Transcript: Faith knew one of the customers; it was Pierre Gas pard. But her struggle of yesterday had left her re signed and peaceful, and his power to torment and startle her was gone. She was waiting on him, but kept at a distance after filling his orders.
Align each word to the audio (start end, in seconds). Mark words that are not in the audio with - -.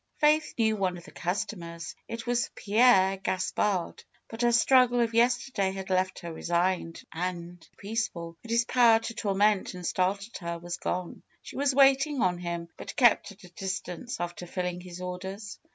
Faith 0.17 0.55
knew 0.57 0.75
one 0.75 0.97
of 0.97 1.03
the 1.05 1.11
customers; 1.11 1.93
it 2.07 2.25
was 2.25 2.49
Pierre 2.55 3.17
Gas 3.17 3.51
pard. 3.51 4.03
But 4.29 4.41
her 4.41 4.51
struggle 4.51 4.99
of 4.99 5.13
yesterday 5.13 5.71
had 5.73 5.91
left 5.91 6.17
her 6.21 6.33
re 6.33 6.41
signed 6.41 7.03
and 7.13 7.69
peaceful, 7.77 8.35
and 8.43 8.49
his 8.49 8.65
power 8.65 8.97
to 8.97 9.13
torment 9.13 9.75
and 9.75 9.85
startle 9.85 10.31
her 10.39 10.57
was 10.57 10.77
gone. 10.77 11.21
She 11.43 11.55
was 11.55 11.75
waiting 11.75 12.19
on 12.19 12.39
him, 12.39 12.69
but 12.77 12.95
kept 12.95 13.31
at 13.31 13.43
a 13.43 13.49
distance 13.49 14.19
after 14.19 14.47
filling 14.47 14.81
his 14.81 15.01
orders. 15.01 15.59